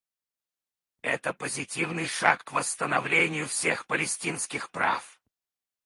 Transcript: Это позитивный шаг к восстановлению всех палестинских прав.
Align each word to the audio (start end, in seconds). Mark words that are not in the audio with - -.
Это 1.03 1.31
позитивный 1.31 2.07
шаг 2.07 2.45
к 2.45 2.53
восстановлению 2.53 3.45
всех 3.47 3.85
палестинских 3.85 4.71
прав. 4.71 5.19